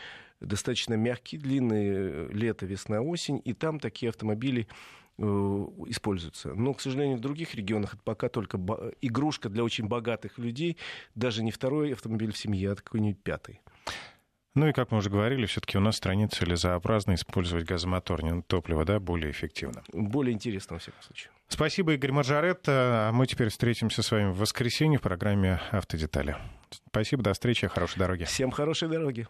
достаточно 0.42 0.96
мягкий, 0.96 1.38
длинный, 1.38 1.86
э, 1.86 2.30
лето, 2.34 2.66
весна, 2.66 3.02
осень, 3.02 3.40
и 3.46 3.54
там 3.54 3.80
такие 3.80 4.10
автомобили 4.10 4.68
э, 5.20 5.24
используются. 5.88 6.56
Но, 6.56 6.74
к 6.74 6.82
сожалению, 6.82 7.18
в 7.18 7.22
других 7.22 7.54
регионах 7.54 7.94
это 7.94 8.04
пока 8.04 8.30
только 8.30 8.58
игрушка 9.00 9.48
для 9.50 9.64
очень 9.64 9.88
богатых 9.88 10.40
людей, 10.40 10.78
даже 11.14 11.44
не 11.44 11.52
второй 11.52 11.94
автомобиль 11.94 12.32
в 12.32 12.38
семье, 12.38 12.72
а 12.72 12.76
какой-нибудь 12.76 13.22
пятый. 13.22 13.62
Ну 14.54 14.68
и, 14.68 14.74
как 14.74 14.92
мы 14.92 14.98
уже 14.98 15.10
говорили, 15.10 15.46
все-таки 15.46 15.78
у 15.78 15.82
нас 15.82 15.96
в 15.96 15.98
стране 15.98 16.28
целесообразно 16.28 17.14
использовать 17.14 17.66
газомоторное 17.66 18.42
топливо, 18.42 18.84
да, 18.84 19.00
более 19.00 19.32
эффективно. 19.32 19.82
Более 19.94 20.34
интересно, 20.34 20.74
во 20.76 20.80
всяком 20.80 21.02
случае. 21.02 21.32
Спасибо, 21.48 21.94
Игорь 21.94 22.12
Маржаретта. 22.12 23.10
А 23.10 23.12
мы 23.14 23.28
теперь 23.28 23.50
встретимся 23.50 24.04
с 24.04 24.12
вами 24.12 24.32
в 24.32 24.38
воскресенье 24.38 25.00
в 25.00 25.02
программе 25.02 25.62
«Автодетали». 25.72 26.36
Спасибо, 26.88 27.24
до 27.24 27.34
встречи, 27.34 27.68
хорошей 27.68 28.00
дороги. 28.00 28.24
Всем 28.26 28.52
хорошей 28.52 28.90
дороги. 28.90 29.28